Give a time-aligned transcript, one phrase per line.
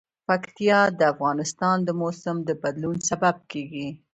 [0.27, 3.87] پکتیا د افغانستان د موسم د بدلون سبب کېږي.